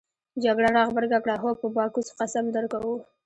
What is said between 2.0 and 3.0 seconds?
قسم درکوو.